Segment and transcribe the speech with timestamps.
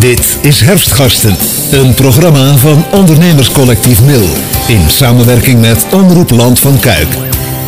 [0.00, 1.36] Dit is Herfstgasten,
[1.70, 4.28] een programma van ondernemerscollectief Mil
[4.66, 7.08] in samenwerking met Omroep Land van Kuik.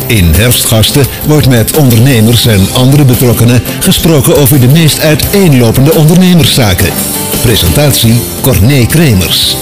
[0.07, 6.89] In Herfstgasten wordt met ondernemers en andere betrokkenen gesproken over de meest uiteenlopende ondernemerszaken.
[7.41, 9.55] Presentatie Corné Kremers.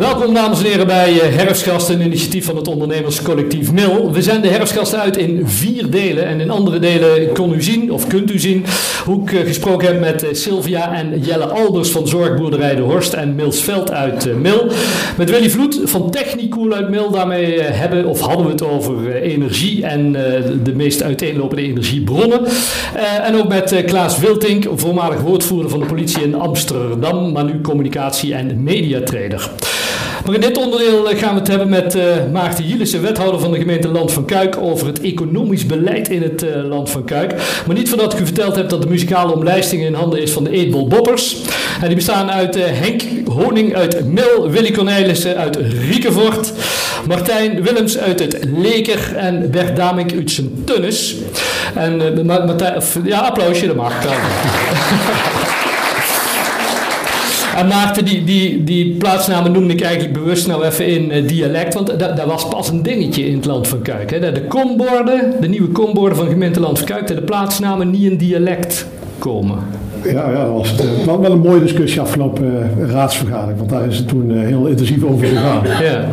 [0.00, 4.12] Welkom dames en heren bij eh, Herfstgasten, een initiatief van het ondernemerscollectief MIL.
[4.12, 8.06] We zenden Herfstgasten uit in vier delen en in andere delen kon u zien, of
[8.06, 8.64] kunt u zien,
[9.04, 13.12] hoe ik eh, gesproken heb met eh, Sylvia en Jelle Albers van Zorgboerderij de Horst
[13.12, 14.66] en Milsveld uit Mil.
[15.16, 19.84] Met Willy Vloed van Technicool uit Mil, daarmee hebben of hadden we het over energie
[19.84, 20.12] en
[20.62, 22.40] de meest uiteenlopende energiebronnen.
[23.22, 28.34] En ook met Klaas Wiltink, voormalig woordvoerder van de politie in Amsterdam, maar nu communicatie-
[28.34, 29.50] en mediatrader.
[30.24, 32.02] Maar in dit onderdeel eh, gaan we het hebben met uh,
[32.32, 36.42] Maarten Jielissen, wethouder van de gemeente Land van Kuik, over het economisch beleid in het
[36.42, 37.34] uh, Land van Kuik.
[37.66, 40.44] Maar niet voordat ik u verteld heb dat de muzikale omlijsting in handen is van
[40.44, 41.36] de Eetbol Boppers.
[41.80, 45.56] En die bestaan uit Henk Honing uit Mil, Willy Cornelissen uit
[45.90, 46.52] Riekenvoort,
[47.06, 51.16] Martijn Willems uit het Leker en Bert Damink uit zijn Tunnis.
[51.74, 53.94] En Martijn, ja, applausje, dat mag.
[57.56, 61.74] En Maarten, die, die, die plaatsnamen noemde ik eigenlijk bewust nou even in uh, dialect,
[61.74, 64.10] want dat, was pas een dingetje in het Land van Kuik.
[64.10, 64.32] Hè.
[64.32, 68.86] De komborden, de nieuwe komborden van gemeente Land van Kuik, de plaatsnamen niet in dialect
[69.18, 69.58] komen.
[70.04, 70.74] Ja, ja dat was
[71.06, 75.04] uh, wel een mooie discussie afgelopen uh, raadsvergadering, want daar is het toen heel intensief
[75.04, 75.62] over gegaan.
[75.84, 76.04] Ja.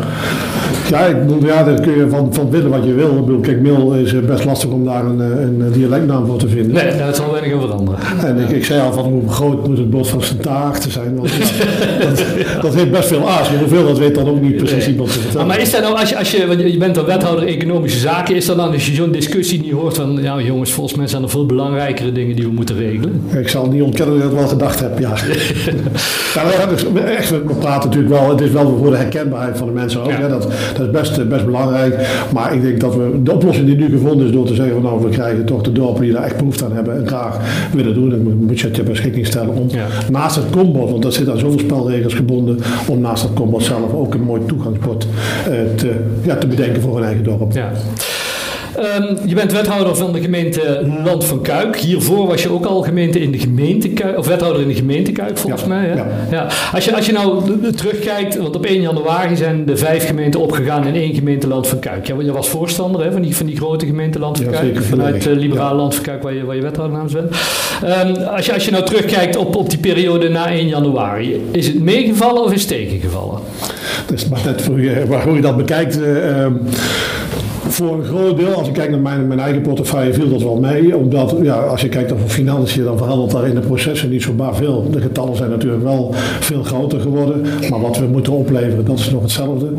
[0.90, 3.10] Ja, ik bedoel, ja, daar kun je van, van willen wat je wil.
[3.10, 6.74] Ik bedoel, kijk, Mil is best lastig om daar een, een dialectnaam voor te vinden.
[6.74, 8.00] Nee, dat zal weinig veranderen.
[8.26, 11.16] En ik, ik zei al van hoe groot moet het bord van Sint te zijn.
[11.16, 12.24] Want, ja, dat,
[12.62, 13.50] dat, heeft best veel aas.
[13.50, 14.88] Maar hoeveel dat weet dan ook niet precies nee.
[14.88, 15.48] iemand te vertellen.
[15.48, 18.36] Maar is dat nou, als je, als je, want je bent een wethouder economische zaken,
[18.36, 21.24] is dat dan als je zo'n discussie niet hoort van, ja jongens, volgens mij zijn
[21.24, 23.22] er veel belangrijkere dingen die we moeten regelen?
[23.36, 25.14] Ik zal niet ontkennen dat ik dat wel gedacht heb, ja.
[26.36, 29.74] ja we, echt, we praten natuurlijk wel, het is wel voor de herkenbaarheid van de
[29.74, 30.12] mensen ook.
[30.12, 30.28] Ja.
[30.28, 32.08] dat, dat is best, best belangrijk.
[32.34, 34.84] Maar ik denk dat we de oplossing die nu gevonden is door te zeggen van
[34.84, 37.40] nou we krijgen toch de dorpen die daar echt behoefte aan hebben en graag
[37.74, 38.12] willen doen.
[38.12, 39.68] En een budget ter beschikking stellen om
[40.12, 43.94] naast het kombord, want dat zit aan zoveel spelregels gebonden, om naast het kombord zelf
[43.94, 45.08] ook een mooi toegangspot
[45.50, 45.92] uh, te,
[46.22, 47.52] ja, te bedenken voor een eigen dorp.
[47.52, 47.72] Ja.
[48.80, 51.76] Um, je bent wethouder van de gemeente Land van Kuik.
[51.76, 55.12] Hiervoor was je ook al gemeente in de gemeente Kuik, of wethouder in de gemeente
[55.12, 55.86] Kuik volgens mij.
[55.86, 55.94] Hè?
[55.94, 56.08] Ja.
[56.32, 56.48] ja.
[56.74, 60.88] Als, je, als je nou terugkijkt, want op 1 januari zijn de vijf gemeenten opgegaan
[60.88, 62.08] in één gemeente Land van Kuik.
[62.08, 64.84] Ja, je was voorstander hè, van, die, van die grote gemeente Land van Kuik.
[64.84, 67.36] vanuit uh, Liberaal Land van Kuik, waar je, waar je wethouder namens bent.
[67.84, 71.68] Um, als, je, als je nou terugkijkt op, op die periode na 1 januari, is
[71.68, 73.40] het meegevallen of is het tegengevallen?
[74.08, 75.98] Dat is maar net voor je, hoe je dat bekijkt.
[75.98, 76.46] Uh,
[77.78, 80.60] voor een groot deel, als ik kijk naar mijn, mijn eigen portefeuille, viel dat wel
[80.60, 80.98] mee.
[80.98, 84.34] Omdat, ja, als je kijkt over financiën, dan verandert daar in de processen niet zo
[84.34, 84.90] maar veel.
[84.92, 87.46] De getallen zijn natuurlijk wel veel groter geworden.
[87.70, 89.70] Maar wat we moeten opleveren, dat is nog hetzelfde.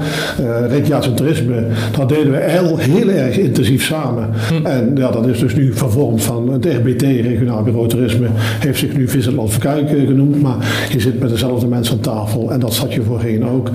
[0.41, 1.67] Uh, recreatiecentrisme,
[1.97, 4.31] dat deden we heel, heel erg intensief samen.
[4.49, 4.67] Hm.
[4.67, 8.97] En ja, dat is dus nu vervormd van het RBT, Regionaal Bureau Toerisme, heeft zich
[8.97, 10.43] nu Visitland Verkuik genoemd.
[10.43, 12.53] Maar je zit met dezelfde mensen aan tafel.
[12.53, 13.71] En dat zat je voorheen ook.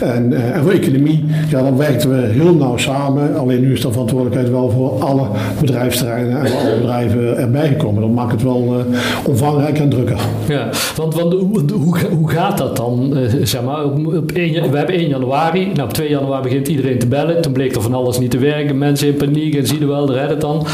[0.00, 3.36] En, uh, en voor economie, ja, dan werkten we heel nauw samen.
[3.36, 5.26] Alleen nu is de verantwoordelijkheid wel voor alle
[5.60, 8.00] bedrijfsterreinen en alle bedrijven erbij gekomen.
[8.00, 10.18] Dan maakt het wel uh, omvangrijk en drukker.
[10.48, 13.18] Ja, want, want hoe, hoe, hoe gaat dat dan?
[13.18, 15.70] Uh, zeg maar, op 1, we hebben 1 januari.
[15.74, 17.42] Nou, op 2 januari begint iedereen te bellen.
[17.42, 18.78] Toen bleek er van alles niet te werken.
[18.78, 20.66] Mensen in paniek en zie je wel, red het dan.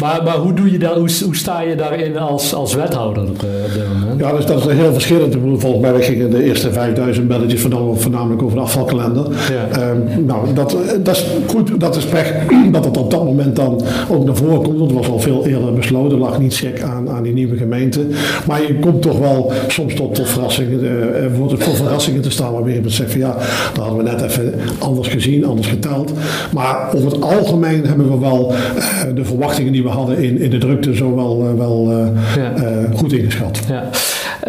[0.00, 3.42] Maar, maar hoe, doe je dat, hoe, hoe sta je daarin als, als wethouder op,
[3.42, 4.20] uh, dit moment?
[4.20, 5.36] Ja, dus dat is heel verschillend.
[5.56, 7.60] Volgens mij gingen de eerste 5000 belletjes
[7.94, 9.26] voornamelijk over de afvalkalender.
[9.72, 9.90] Ja.
[9.90, 12.35] Um, nou, dat, dat is goed, dat is pech
[12.72, 14.78] dat het op dat moment dan ook naar voren komt.
[14.78, 18.06] Want het was al veel eerder besloten, lag niet check aan, aan die nieuwe gemeente.
[18.46, 22.30] Maar je komt toch wel soms tot, tot verrassingen, uh, wordt het voor verrassingen te
[22.30, 23.36] staan waarmee je moet zeggen van ja,
[23.74, 26.12] dat hadden we net even anders gezien, anders geteld.
[26.52, 30.50] Maar over het algemeen hebben we wel uh, de verwachtingen die we hadden in, in
[30.50, 31.90] de drukte zo wel, wel
[32.36, 32.54] ja.
[32.94, 33.60] goed ingeschat.
[33.68, 33.90] Ja.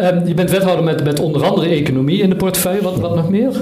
[0.00, 2.82] Um, je bent wethouder met, met onder andere economie in de portefeuille.
[2.82, 3.52] Wat, wat nog meer?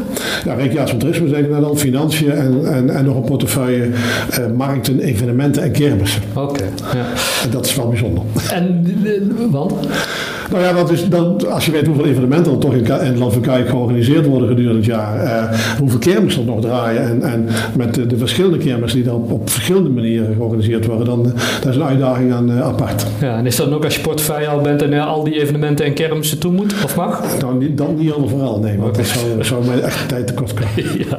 [0.44, 5.62] Ja, recreatiecentrisme zeggen we dan, financiën en, en, en nog een portefeuille uh, markten, evenementen
[5.62, 6.22] en kermissen.
[6.34, 6.64] Oké.
[6.94, 7.06] ja.
[7.44, 8.22] En dat is wel bijzonder.
[8.52, 8.96] En,
[9.50, 9.72] want?
[10.50, 13.32] Nou ja, dat is, dan, als je weet hoeveel evenementen er toch in, in Land
[13.32, 17.48] van Kuik georganiseerd worden gedurende het jaar, uh, hoeveel kermissen er nog draaien en, en
[17.76, 21.22] met de, de verschillende kermissen die dan op, op, verschillende manieren georganiseerd worden, dan
[21.60, 23.06] dat is een uitdaging aan uh, apart.
[23.20, 25.40] Ja, en is dat dan ook als je portefeuille al bent en uh, al die
[25.40, 27.40] evenementen en kermissen toe moet, of mag?
[27.40, 30.54] Nou, niet, dan niet allemaal vooral, nee, want dat zou, zou mij echt tijd tekort
[30.54, 30.98] komen.
[31.10, 31.18] ja.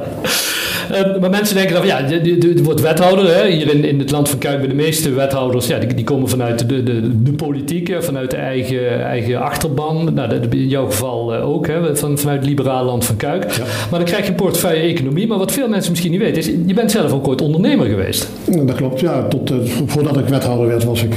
[0.92, 3.36] Uh, maar mensen denken dan ja, je wordt wethouder.
[3.36, 3.48] Hè?
[3.50, 6.68] Hier in, in het land van bij de meeste wethouders, ja, die, die komen vanuit
[6.68, 10.14] de, de, de politiek, vanuit de eigen, eigen achterban.
[10.14, 11.96] Nou, dat, in jouw geval uh, ook, hè?
[11.96, 13.52] Van, vanuit het liberale land van Kuik.
[13.52, 13.64] Ja.
[13.90, 15.26] Maar dan krijg je een portefeuille economie.
[15.26, 18.28] Maar wat veel mensen misschien niet weten, is je bent zelf ook ooit ondernemer geweest.
[18.64, 19.22] Dat klopt, ja.
[19.28, 19.56] Tot, uh,
[19.86, 21.14] voordat ik wethouder werd, was ik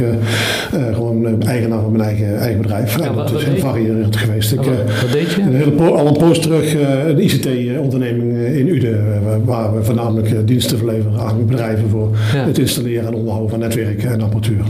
[0.94, 3.00] gewoon eigenaar van mijn eigen, eigen bedrijf.
[3.00, 4.52] Ja, dat is heel variërend geweest.
[4.52, 4.66] Ik, wat,
[5.02, 5.42] wat, deed je?
[5.42, 6.74] Een hele al een poos terug
[7.08, 13.14] een ICT-onderneming in Uden, waar we voornamelijk diensten verleveren aan bedrijven voor het installeren en
[13.14, 14.64] onderhouden van netwerken en apparatuur.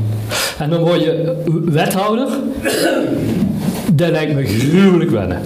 [0.60, 1.36] En dan word je
[1.66, 2.28] wethouder.
[3.94, 5.42] Dat lijkt me gruwelijk wennen.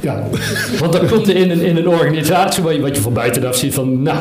[0.00, 0.22] Ja.
[0.80, 3.56] Want dan komt er in een, in een organisatie waar je, wat je van buitenaf
[3.56, 4.18] ziet van, nou,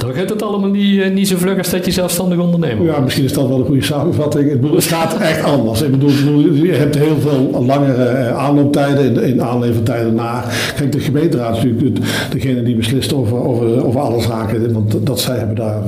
[0.00, 3.00] dan gaat het allemaal niet, uh, niet zo vlug als dat je zelfstandig ondernemer Ja,
[3.00, 4.72] misschien is dat wel een goede samenvatting.
[4.74, 5.82] Het gaat echt anders.
[5.82, 6.10] Ik bedoel,
[6.52, 10.44] je hebt heel veel langere uh, aanlooptijden in, in aanlevertijden na.
[10.76, 11.98] Kijk, de gemeenteraad is natuurlijk
[12.30, 14.72] degene die beslist over, over, over alle zaken.
[14.72, 15.82] Want dat zij hebben daar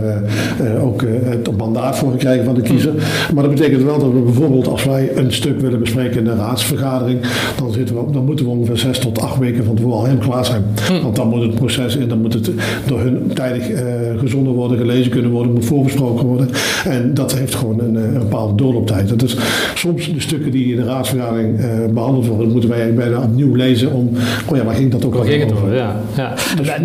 [0.62, 2.92] uh, ook het mandaat voor gekregen van de kiezer.
[3.34, 6.34] Maar dat betekent wel dat we bijvoorbeeld als wij een stuk willen bespreken in de
[6.34, 7.20] raadsvergadering,
[7.56, 10.28] dan, zitten we, dan moeten we ongeveer zes tot acht weken van tevoren al helemaal
[10.28, 10.64] klaar zijn.
[10.86, 11.02] Hm.
[11.02, 12.50] Want dan moet het proces in, dan moet het
[12.86, 13.80] door hun tijdig uh,
[14.18, 16.48] gezonden worden, gelezen kunnen worden, moet voorbesproken worden.
[16.84, 19.08] En dat heeft gewoon een, eh, een bepaalde doorlooptijd.
[19.08, 19.36] Dat is
[19.74, 23.92] soms de stukken die in de raadsvergadering uh, behandeld worden, moeten wij bijna opnieuw lezen
[23.92, 24.10] om,
[24.48, 25.74] oh ja, waar ging dat ook al over?
[25.74, 26.34] Ja, ja.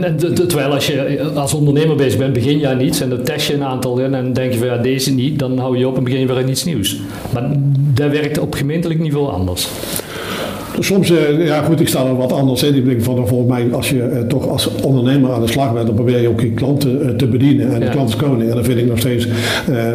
[0.01, 0.17] En,
[0.47, 3.53] terwijl als je als ondernemer bezig bent, begin je aan iets en dan test je
[3.53, 6.03] een aantal in en denk je van ja, deze niet, dan hou je op en
[6.03, 6.99] begin je weer aan iets nieuws.
[7.33, 7.49] Maar
[7.93, 9.69] dat werkt op gemeentelijk niveau anders.
[10.79, 12.75] Soms, uh, ja goed, ik sta er wat anders in.
[12.75, 15.85] Ik denk van, volgens mij, als je uh, toch als ondernemer aan de slag bent,
[15.85, 17.73] dan probeer je ook je klanten uh, te bedienen.
[17.73, 17.85] En ja.
[17.85, 18.49] de klant is koning.
[18.49, 19.27] En dan vind ik nog steeds,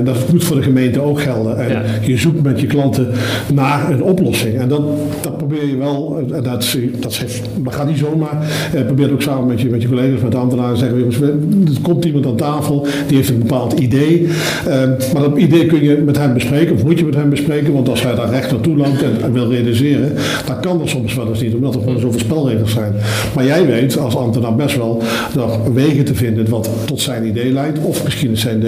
[0.04, 1.58] dat moet voor de gemeente ook gelden.
[1.58, 1.82] En ja.
[2.02, 3.08] je zoekt met je klanten
[3.54, 4.58] naar een oplossing.
[4.58, 4.82] En dat,
[5.22, 7.20] dat probeer je wel, en dat, dat,
[7.62, 8.46] dat gaat niet zomaar.
[8.86, 12.04] probeer ook samen met je, met je collega's, met de ambtenaren, zeggen jongens, er komt
[12.04, 14.28] iemand aan tafel, die heeft een bepaald idee.
[15.12, 17.88] maar dat idee kun je met hem bespreken, of moet je met hem bespreken, want
[17.88, 20.12] als hij daar recht naartoe loopt en wil realiseren,
[20.46, 22.92] dan kan kan soms wel eens niet, omdat er gewoon zoveel spelregels zijn.
[23.34, 25.02] Maar jij weet als ambtenaar best wel
[25.34, 28.64] nog wegen te vinden wat tot zijn idee leidt, of misschien zijn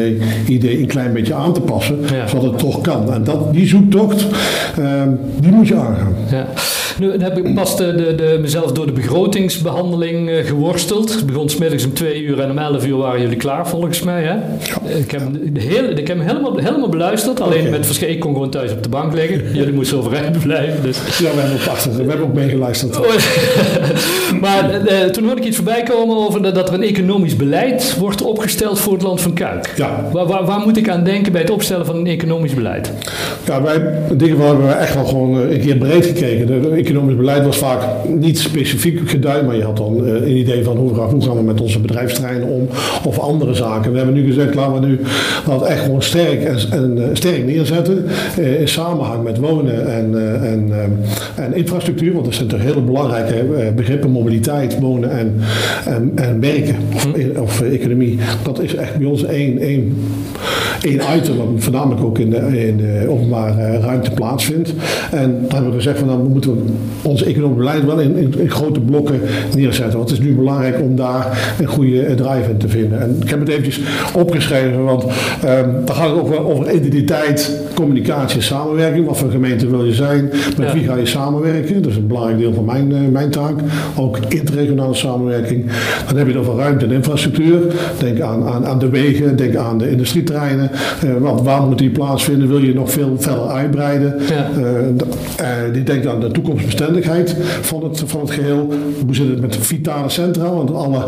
[0.48, 3.12] idee een klein beetje aan te passen, zodat het toch kan.
[3.12, 4.26] En dat, die zoektocht,
[4.78, 5.02] uh,
[5.40, 6.14] die moet je aangaan.
[6.30, 6.46] Ja.
[6.98, 11.14] Nu heb ik pas de, de, de, mezelf door de begrotingsbehandeling uh, geworsteld.
[11.14, 14.22] Het begon smiddags om twee uur en om elf uur waren jullie klaar volgens mij.
[14.22, 14.34] Hè?
[14.34, 14.98] Ja.
[14.98, 15.22] Ik heb,
[15.52, 17.40] de hele, ik heb hem helemaal, helemaal beluisterd.
[17.40, 17.70] Alleen okay.
[17.70, 19.42] met verschil, ik kon gewoon thuis op de bank liggen.
[19.52, 20.82] Jullie moesten overeind blijven.
[20.82, 21.18] Dus.
[21.18, 22.98] Ja, we hebben ook achter, we hebben ook meegeluisterd.
[24.40, 28.22] maar uh, toen hoorde ik iets voorbij komen over dat, er een economisch beleid wordt
[28.22, 29.72] opgesteld voor het land van Kuik.
[29.76, 30.08] Ja.
[30.12, 32.92] Waar, waar, waar, moet ik aan denken bij het opstellen van een economisch beleid?
[33.44, 36.46] Ja, wij, geval hebben we echt wel gewoon een keer breed gekeken.
[36.46, 40.64] De, economisch beleid was vaak niet specifiek geduid, maar je had dan uh, een idee
[40.64, 42.68] van hoe, hoe gaan we met onze bedrijfsterreinen om
[43.04, 43.90] of andere zaken.
[43.90, 45.00] We hebben nu gezegd, laten we nu
[45.46, 48.04] dat echt gewoon sterk, en, en uh, sterk neerzetten
[48.38, 50.72] uh, in samenhang met wonen en, en,
[51.36, 53.44] en infrastructuur, want dat zijn toch hele belangrijke
[53.76, 55.34] begrippen, mobiliteit, wonen en,
[55.84, 57.08] en, en werken of,
[57.40, 58.18] of economie.
[58.42, 59.96] Dat is echt bij ons één, één,
[60.82, 64.72] één item, wat voornamelijk ook in de, in de openbare ruimte plaatsvindt.
[65.10, 66.71] En dan hebben we gezegd van dan moeten we
[67.02, 69.20] ons economisch beleid wel in, in, in, grote blokken
[69.56, 69.98] neerzetten.
[69.98, 73.00] Want het is nu belangrijk om daar een goede drive in te vinden.
[73.00, 73.80] En ik heb het eventjes
[74.14, 79.06] opgeschreven, want um, dan gaat het ook wel over identiteit, communicatie en samenwerking.
[79.06, 80.30] Wat voor gemeente wil je zijn?
[80.56, 80.72] Met ja.
[80.72, 81.82] wie ga je samenwerken?
[81.82, 83.54] Dat is een belangrijk deel van mijn, uh, mijn taak.
[83.96, 85.66] Ook interregionale samenwerking.
[86.08, 87.60] Dan heb je het over ruimte en infrastructuur.
[87.98, 90.70] Denk aan, aan, aan de wegen, denk aan de industrieterreinen.
[91.04, 92.48] Uh, want waar moet die plaatsvinden?
[92.48, 94.14] Wil je nog veel verder uitbreiden?
[94.28, 94.50] Ja.
[94.58, 96.30] Uh, die denkt aan de
[96.62, 98.68] toekomstbestendigheid van het, van het geheel.
[99.06, 100.54] Hoe zit het met vitale centra?
[100.54, 100.98] Want alle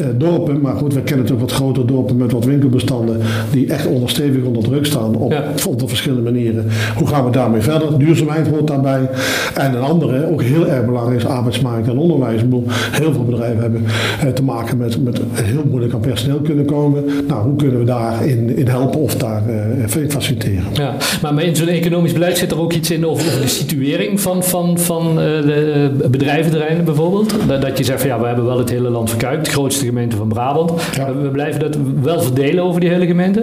[0.00, 3.86] uh, dorpen, maar goed, we kennen natuurlijk wat grotere dorpen met wat winkelbestanden die echt
[3.86, 5.44] onderstevig onder druk staan op, ja.
[5.68, 6.66] op verschillende manieren.
[6.96, 7.98] Hoe gaan we daarmee verder?
[7.98, 9.10] Duurzaamheid hoort daarbij.
[9.54, 12.40] En een andere, ook heel erg belangrijk, is arbeidsmarkt en onderwijs.
[12.40, 13.84] Ik bedoel, heel veel bedrijven hebben
[14.24, 17.04] uh, te maken met, met heel moeilijk aan personeel kunnen komen.
[17.28, 20.64] Nou, hoe kunnen we daarin in helpen of daar uh, faciliteren?
[20.72, 24.20] Ja, maar in zo'n economisch beleid zit er ook iets in over, over de situering
[24.20, 27.34] van, van, van uh, de bedrijventerreinen bijvoorbeeld.
[27.46, 30.16] Dat je zegt van ja, we hebben wel het hele land verkuikt, de grootste gemeente
[30.16, 30.72] van Brabant.
[30.94, 31.14] Ja.
[31.14, 33.42] We blijven dat wel verdelen over die hele gemeente?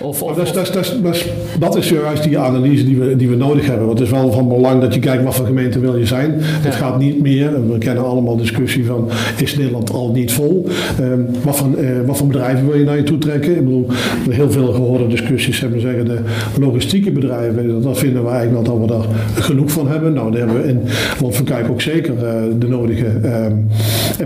[0.00, 1.26] Of, Maar of, dat, is, dat, is, dat, is, dat, is,
[1.58, 3.86] dat is juist die analyse die we, die we nodig hebben.
[3.86, 6.34] Want het is wel van belang dat je kijkt wat voor gemeente wil je zijn.
[6.38, 10.66] Het gaat niet meer, en we kennen allemaal discussie van is Nederland al niet vol?
[11.00, 13.50] Ehm, wat, voor, eh, wat voor bedrijven wil je naar je toe trekken?
[13.56, 13.86] Ik bedoel,
[14.30, 16.18] heel veel gehoorde discussies, maar zeggen, de
[16.60, 20.12] logistieke bedrijven, dat vinden we eigenlijk wel dat we daar genoeg van hebben.
[20.12, 20.80] Nou, daar hebben we in
[21.20, 22.20] Land van Kuik ook zeker uh,
[22.58, 23.52] de nodige ehm,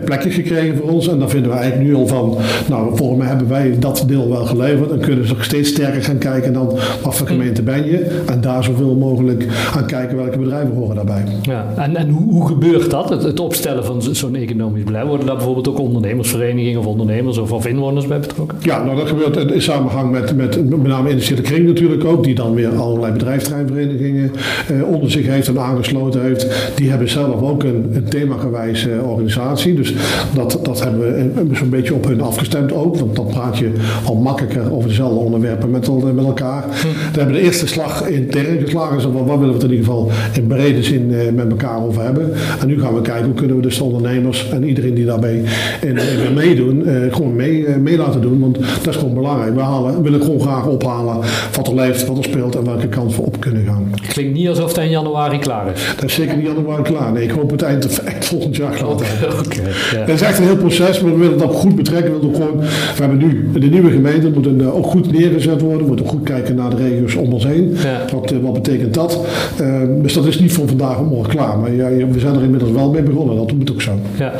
[0.04, 1.08] plekjes gekregen voor ons.
[1.08, 2.36] En daar vinden we eigenlijk nu al van,
[2.68, 4.90] nou, volgens mij hebben wij dat deel wel geleverd.
[4.90, 8.22] En kunnen ze steeds sterker gaan kijken dan wat voor gemeente ben je.
[8.26, 11.24] En daar zoveel mogelijk aan kijken welke bedrijven horen daarbij.
[11.42, 15.06] Ja, en, en hoe, hoe gebeurt dat, het, het opstellen van zo'n economisch beleid?
[15.06, 18.58] Worden daar bijvoorbeeld ook ondernemersverenigingen of ondernemers of, of inwoners bij betrokken?
[18.62, 22.34] Ja, nou dat gebeurt in samenhang met, met met name Industriële Kring natuurlijk ook, die
[22.34, 24.32] dan weer allerlei bedrijfsterreinverenigingen
[24.68, 26.72] eh, onder zich heeft en aangesloten heeft.
[26.74, 29.74] Die hebben zelf ook een, een themagewijze organisatie.
[29.74, 29.94] Dus
[30.34, 31.00] dat, dat hebben
[31.48, 32.96] we zo'n beetje op hun afgestemd ook.
[32.96, 33.72] Want dan praat je
[34.04, 35.70] al makkelijker over dezelfde onderwerpen met,
[36.14, 36.62] met elkaar.
[36.62, 37.12] Hm.
[37.12, 39.00] We hebben de eerste slag intern geslagen.
[39.00, 41.82] Zo van, wat willen we het in ieder geval in brede zin eh, met elkaar
[41.82, 42.32] over hebben.
[42.60, 45.42] En nu gaan we kijken hoe kunnen we dus de ondernemers en iedereen die daarbij
[45.80, 48.40] in, in meedoen, eh, gewoon mee, eh, mee laten doen.
[48.40, 49.54] Want dat is gewoon belangrijk.
[49.54, 51.16] We halen, willen gewoon graag ophalen
[51.56, 53.94] wat er leeft, wat er speelt en welke kant we op kunnen gaan.
[54.08, 55.94] Klinkt niet alsof het in januari klaar is.
[55.96, 57.12] Dat is zeker niet januari klaar.
[57.12, 59.28] Nee, ik hoop het eind, eind volgend jaar klaar te hebben.
[59.40, 60.06] Okay.
[60.06, 62.12] Dat is echt een heel proces, maar we willen dat goed betrekken.
[62.12, 65.80] We, willen gewoon, we hebben nu de nieuwe gemeente, moeten ook goed neergezet worden.
[65.80, 67.76] We moeten goed kijken naar de regio's om ons heen.
[67.82, 68.04] Ja.
[68.12, 69.20] Wat, uh, wat betekent dat?
[69.60, 71.58] Uh, dus dat is niet van vandaag op morgen klaar.
[71.58, 73.36] Maar ja, we zijn er inmiddels wel mee begonnen.
[73.36, 73.92] Dat moet ook zo.
[74.18, 74.32] Ja.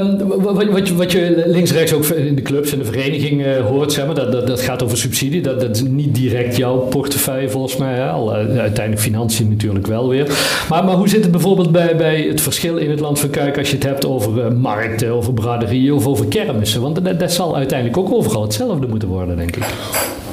[0.00, 3.92] Um, wat, wat, je, wat je links-rechts ook in de clubs en de vereniging hoort,
[3.92, 5.40] zeg maar, dat, dat, dat gaat over subsidie.
[5.40, 7.94] Dat, dat is niet direct jouw portefeuille volgens mij.
[7.94, 8.08] Hè?
[8.08, 10.26] Al, uiteindelijk financiën natuurlijk wel weer.
[10.68, 13.58] Maar, maar hoe zit het bijvoorbeeld bij, bij het verschil in het land van Kuik
[13.58, 16.80] als je het hebt over markten, over braderieën of over kermissen?
[16.80, 19.64] Want dat, dat zal uiteindelijk ook overal hetzelfde moeten worden, denk ik.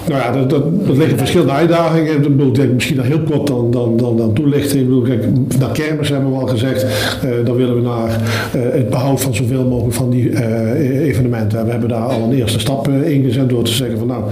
[0.08, 2.16] Nou ja, dat, dat, dat liggen verschillende uitdagingen.
[2.16, 4.80] Ik bedoel, denk misschien nog heel kort dan, dan, dan, dan toelichten.
[4.80, 5.26] Ik bedoel, kijk,
[5.60, 6.86] naar kermis hebben we al gezegd.
[7.26, 8.10] Uh, dan willen we naar
[8.56, 11.66] uh, het behoud van zoveel mogelijk van die uh, evenementen.
[11.66, 14.24] We hebben daar al een eerste stap in gezet door te zeggen van nou,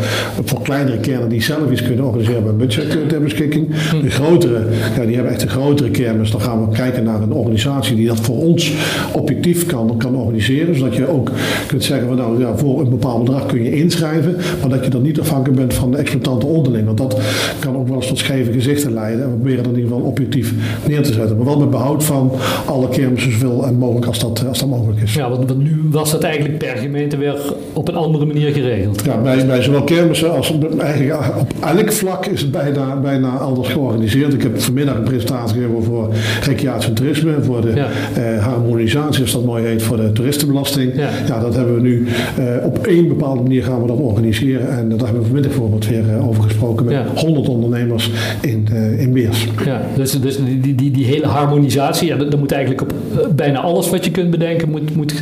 [0.44, 3.68] voor kleinere kernen die zelf iets kunnen organiseren, een budget ter beschikking.
[4.02, 4.60] De grotere,
[4.98, 6.32] ja, die hebben echt een grotere kermis.
[6.32, 8.74] Dan gaan we kijken naar een organisatie die dat voor ons
[9.14, 10.76] objectief kan, kan organiseren.
[10.76, 11.32] Zodat je ook
[11.68, 14.90] kunt zeggen van nou, ja, voor een bepaald bedrag kun je inschrijven, maar dat je
[14.90, 16.86] dan niet afhankelijk bent van de exploitante onderling.
[16.86, 17.20] Want dat
[17.60, 19.24] kan ook wel eens tot scheve gezichten leiden.
[19.24, 20.54] En we proberen dat in ieder geval objectief
[20.88, 21.38] neer te zetten.
[21.38, 22.32] Maar wel met behoud van
[22.66, 25.14] alle kermissen zoveel mogelijk als dat, als dat mogelijk is.
[25.14, 29.06] Ja, want, want, nu was dat eigenlijk per gemeente weer op een andere manier geregeld.
[29.06, 33.68] Ja, bij, bij zowel kermissen als eigenlijk op elk vlak is het bijna, bijna anders
[33.68, 34.34] georganiseerd.
[34.34, 37.36] Ik heb vanmiddag een presentatie gegeven voor recreatie en toerisme.
[37.42, 37.88] Voor de ja.
[38.16, 40.96] eh, harmonisatie, als dat mooi heet, voor de toeristenbelasting.
[40.96, 44.70] Ja, ja dat hebben we nu eh, op één bepaalde manier gaan we dat organiseren.
[44.78, 47.06] En dat hebben we vanmiddag bijvoorbeeld weer uh, over gesproken met ja.
[47.16, 48.12] 100 ondernemers
[48.42, 49.48] in, uh, in Beers.
[49.66, 53.60] Ja, dus, dus die, die, die hele harmonisatie, ja, dat, moet eigenlijk op uh, bijna
[53.60, 55.14] alles wat je kunt bedenken, moet, moet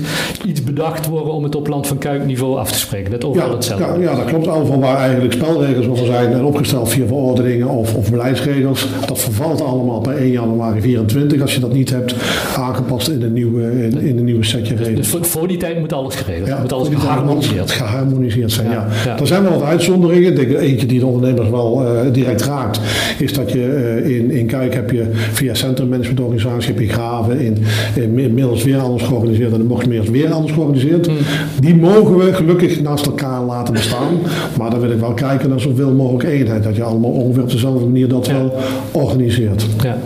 [0.45, 3.11] iets bedacht worden om het op land van Kuik niveau af te spreken.
[3.11, 3.85] Dat overal ja, hetzelfde.
[3.85, 4.47] Ja, ja, dat klopt.
[4.47, 8.87] Al van waar eigenlijk spelregels over zijn en opgesteld via verordeningen of, of beleidsregels.
[9.07, 12.15] Dat vervalt allemaal per 1 januari 24 als je dat niet hebt
[12.57, 14.95] aangepast in een nieuwe, in, in een nieuwe setje regels.
[14.95, 17.71] Dus voor, voor, die tijd moet alles geregeld ja, moet alles geharmoniseerd.
[17.71, 18.71] geharmoniseerd zijn.
[18.71, 19.19] Ja, ja.
[19.19, 20.14] Er zijn wel wat uitzonderingen.
[20.15, 22.79] Ik denk eentje die de ondernemers wel uh, direct raakt,
[23.19, 23.59] is dat je
[24.05, 27.57] uh, in, in Kuik heb je via centrummanagementorganisatie heb je graven in,
[27.95, 31.07] in inmiddels weer anders georganiseerd en de mocht meer weer anders georganiseerd.
[31.07, 31.15] Mm.
[31.59, 34.17] Die mogen we gelukkig naast elkaar laten bestaan.
[34.57, 36.63] Maar dan wil ik wel kijken naar zoveel mogelijk eenheid.
[36.63, 38.33] Dat je allemaal ongeveer op dezelfde manier dat ja.
[38.33, 38.53] wel
[38.91, 39.65] organiseert.
[39.83, 39.97] Ja.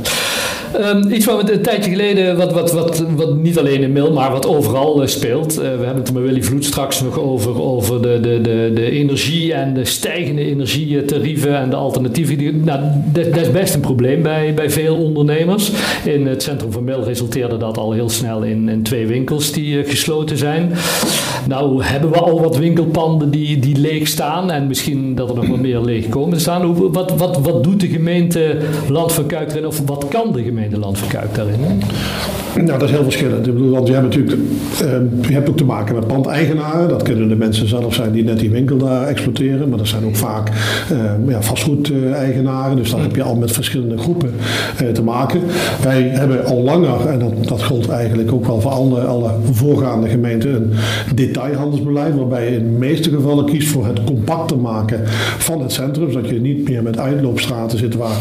[0.78, 4.14] Um, iets wat we een tijdje geleden, wat, wat, wat, wat niet alleen in Mil,
[4.14, 5.52] maar wat overal uh, speelt.
[5.52, 8.92] Uh, we hebben het met Willy Vloed straks nog over, over de, de, de, de
[8.92, 12.38] energie en de stijgende energietarieven en de alternatieven.
[12.38, 12.80] Die, nou,
[13.12, 15.72] dat, is best een probleem bij, bij veel ondernemers.
[16.06, 19.76] In het centrum van Mil resulteerde dat al heel snel in, in twee winkels die
[19.76, 20.72] uh, gesloten zijn.
[21.48, 25.48] Nou hebben we al wat winkelpanden die, die leeg staan en misschien dat er nog
[25.48, 26.92] wat meer leeg komen te staan.
[26.92, 28.58] Wat, wat, wat doet de gemeente
[28.90, 31.60] Land van Kuik erin of wat kan de gemeente Land van Kuik daarin?
[32.56, 33.48] Nou, dat is heel verschillend.
[33.48, 34.38] Ik bedoel, want je hebt natuurlijk
[34.84, 36.90] uh, je hebt ook te maken met pandeigenaren.
[36.90, 39.70] Dat kunnen de mensen zelf zijn die net die winkel daar exploiteren.
[39.70, 40.50] Maar dat zijn ook vaak
[40.92, 40.98] uh,
[41.28, 42.76] ja, vastgoedeigenaren.
[42.76, 44.34] Dus daar heb je al met verschillende groepen
[44.82, 45.42] uh, te maken.
[45.82, 50.10] Wij hebben al langer, en dat, dat geldt eigenlijk ook wel voor alle, alle voorgaande
[50.10, 50.72] gemeenten, een
[51.16, 52.16] detailhandelsbeleid.
[52.16, 55.02] Waarbij je in de meeste gevallen kiest voor het compacter maken
[55.38, 56.12] van het centrum.
[56.12, 58.18] Zodat je niet meer met uitloopstraten zit waar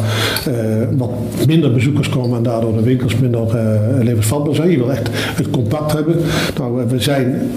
[0.96, 1.10] wat
[1.46, 3.40] minder bezoekers komen en daardoor de winkels minder
[4.02, 4.70] levensvatbaar zijn.
[4.70, 6.16] Je wil echt het compact hebben.
[6.58, 7.50] Nou, we zijn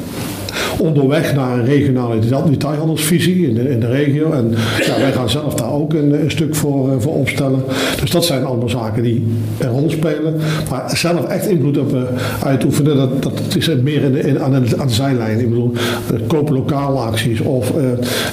[0.79, 4.31] onderweg naar een regionale detailhandelsvisie in de, in de regio.
[4.31, 4.53] En
[4.85, 7.63] ja, wij gaan zelf daar ook een, stuk voor, voor opstellen.
[7.99, 9.27] Dus dat zijn allemaal zaken die
[9.59, 10.35] een rol spelen.
[10.69, 11.95] Maar zelf echt invloed op
[12.43, 15.39] uitoefenen, dat, dat is meer in, in, aan, de, aan de zijlijn.
[15.39, 15.71] Ik bedoel,
[16.27, 17.73] kopen lokaal acties of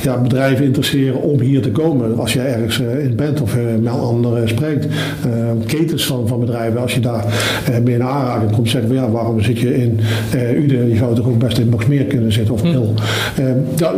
[0.02, 2.18] ja, bedrijven interesseren om hier te komen.
[2.18, 4.86] Als jij ergens in bent of met anderen spreekt.
[5.66, 7.24] ketens van, van bedrijven, als je daar
[7.84, 10.00] meer aanraking komt, zeggen we ja, waarom zit je in
[10.56, 10.88] Uden?
[10.88, 12.94] Je zou toch ook best in Boxmeer kunnen zitten of Pil.
[13.34, 13.42] Hm.
[13.76, 13.94] daar,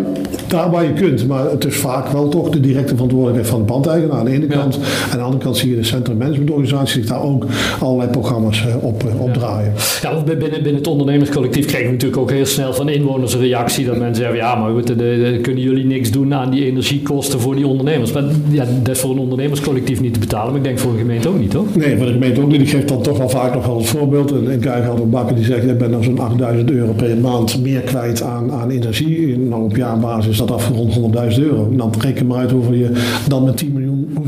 [0.49, 3.65] daar waar je kunt, maar het is vaak wel toch de directe verantwoordelijkheid van de
[3.65, 4.75] pandeigenaar aan de ene kant.
[4.77, 7.47] En aan de andere kant zie je de Centrum Managementorganisatie zich daar ook
[7.81, 9.73] allerlei programma's op, op draaien.
[10.03, 13.87] Ja, binnen, binnen het ondernemerscollectief krijgen we natuurlijk ook heel snel van inwoners een reactie
[13.87, 17.41] dat mensen zeggen, ja maar goed, de, de, kunnen jullie niks doen aan die energiekosten
[17.41, 18.13] voor die ondernemers.
[18.13, 20.99] Maar ja, dat is voor een ondernemerscollectief niet te betalen, maar ik denk voor een
[20.99, 21.77] gemeente ook niet, toch?
[21.77, 22.61] Nee, voor de gemeente ook niet.
[22.61, 24.31] Ik geef dan toch wel vaak nog wel een voorbeeld.
[24.31, 24.69] Een, een
[25.01, 28.53] een bakker die zegt, ik ben dan zo'n 8000 euro per maand meer kwijt aan,
[28.53, 29.55] aan energie.
[29.55, 30.95] Op jaarbasis is dat afgerond
[31.37, 31.77] 100.000 euro.
[31.77, 33.80] Dan reken maar uit hoeveel je dan met 10 miljoen,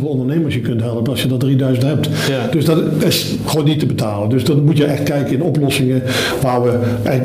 [0.02, 2.08] hoeveel ondernemers je kunt helpen als je dat 3000 hebt.
[2.28, 2.46] Ja.
[2.50, 4.28] Dus dat is gewoon niet te betalen.
[4.28, 6.02] Dus dan moet je echt kijken in oplossingen
[6.40, 6.78] waar we,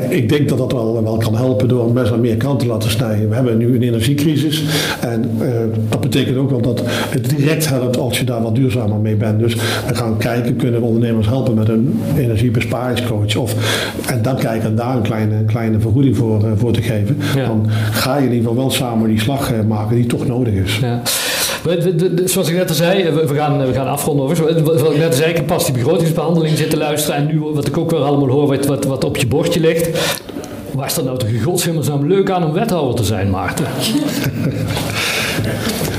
[0.08, 2.90] ik denk dat dat wel, wel kan helpen door best wel meer kant te laten
[2.90, 3.28] snijden.
[3.28, 4.64] We hebben nu een energiecrisis
[5.00, 5.48] en uh,
[5.88, 9.38] dat betekent ook wel dat het direct helpt als je daar wat duurzamer mee bent.
[9.38, 9.54] Dus
[9.86, 13.54] we gaan kijken, kunnen we ondernemers helpen met een energiebesparingscoach of,
[14.06, 17.16] en dan kijken daar een kleine, kleine vergoeding voor, uh, voor te geven.
[17.34, 20.54] Dan ga je in ieder geval wel samen die slag uh, maken die toch nodig
[20.54, 20.78] is.
[20.78, 21.02] Ja.
[22.24, 24.64] Zoals ik net al zei, we gaan, we gaan afronden over.
[24.64, 27.16] Wat ik net al zei, ik pas die begrotingsbehandeling zitten luisteren.
[27.20, 29.90] En nu wat ik ook wel allemaal hoor, wat, wat, wat op je bordje ligt.
[30.72, 33.66] Waar is dat nou toch in leuk aan om wethouder te zijn, Maarten?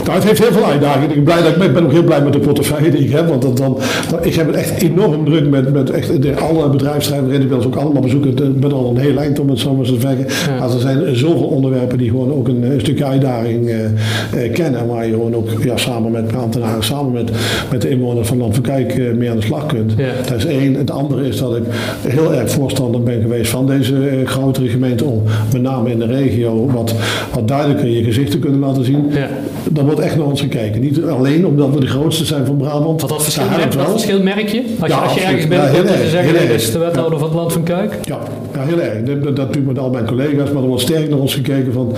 [0.10, 1.10] Nou, het heeft heel veel uitdagingen.
[1.10, 3.28] Ik ben, blij dat ik, ben ook heel blij met de portefeuille die ik heb.
[3.28, 3.78] Want dan,
[4.22, 7.42] ik heb het echt enorm druk met, met echt de, alle bedrijfsrijden.
[7.42, 8.30] Ik ze ook allemaal bezoeken.
[8.30, 10.26] Ik ben al een heel eind om het zo maar te zeggen.
[10.60, 14.88] Maar er zijn zoveel onderwerpen die gewoon ook een, een stukje uitdaging uh, uh, kennen.
[14.88, 17.32] Waar je gewoon ook ja, samen met ambtenaren, samen met,
[17.72, 19.94] met de inwoners van Land van Kijk uh, mee aan de slag kunt.
[20.28, 20.76] Dat is één.
[20.76, 21.64] Het andere is dat ik
[22.08, 25.06] heel erg voorstander ben geweest van deze grotere gemeente.
[25.06, 25.24] Om
[25.54, 26.94] met name in de regio wat,
[27.34, 29.06] wat duidelijker je gezicht te kunnen laten zien.
[29.10, 29.28] Ja.
[29.72, 30.82] Dan wordt echt naar ons gekeken.
[30.82, 33.02] Niet alleen omdat we de grootste zijn van Brabant.
[33.02, 34.64] Wat dat verschil, merk, verschil merk je?
[34.80, 37.38] Als, je, als je ergens bent, ja, te zeggen, dit is de wethouder van het
[37.38, 37.98] land van Kuik?
[38.02, 38.18] Ja,
[38.54, 39.04] ja heel erg.
[39.04, 41.74] Dat, dat doe ik met al mijn collega's, maar er wordt sterk naar ons gekeken
[41.74, 41.94] van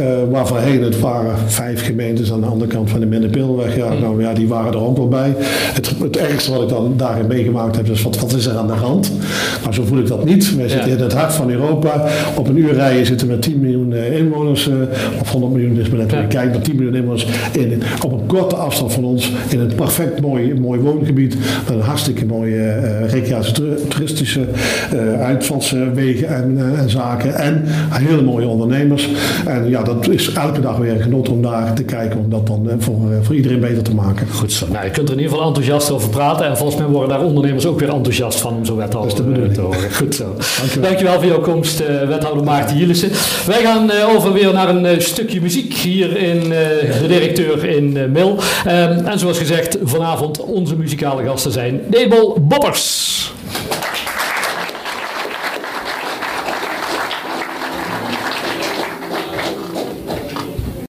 [0.00, 3.76] uh, waar voorheen het waren vijf gemeentes aan de andere kant van de Minnepilweg.
[3.76, 4.00] Ja, mm.
[4.00, 5.34] nou ja, die waren er ook wel bij.
[5.74, 8.66] Het, het ergste wat ik dan daarin meegemaakt heb, is wat, wat is er aan
[8.66, 9.12] de rand?
[9.62, 10.56] Nou, zo voel ik dat niet.
[10.56, 12.06] Wij zitten in het hart van Europa.
[12.36, 14.74] Op een uur rijden zitten met 10 miljoen uh, inwoners, uh,
[15.20, 18.54] of 100 miljoen is maar net kijkt, maar 10 miljoen inwoners in, op een korte
[18.54, 21.36] afstand van ons in een perfect mooi, mooi woongebied.
[21.66, 24.40] Met een hartstikke mooie uh, recreatie toeristische
[24.94, 27.34] uh, uitvalswegen en, uh, en, zaken.
[27.34, 29.08] En hele mooie ondernemers.
[29.46, 32.20] En ja, dat is elke dag weer een genot om daar te kijken.
[32.20, 34.26] Om dat dan voor, voor iedereen beter te maken.
[34.28, 34.66] Goed zo.
[34.72, 36.46] Nou, je kunt er in ieder geval enthousiast over praten.
[36.46, 39.92] En volgens mij worden daar ondernemers ook weer enthousiast van om zo wethouder te horen.
[39.92, 40.36] Goed zo.
[40.58, 43.10] Dankjewel, Dankjewel voor jouw komst, wethouder Maarten Jilissen.
[43.46, 46.40] Wij gaan over weer naar een stukje muziek hier in
[47.08, 48.38] de directeur in uh, Mil.
[48.66, 53.32] Um, en zoals gezegd, vanavond onze muzikale gasten zijn Nebel Boppers.